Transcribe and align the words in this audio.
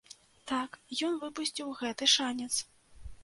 Так 0.51 0.71
ён 1.09 1.19
выпусціў 1.25 1.71
гэты 1.81 2.09
шанец. 2.17 2.51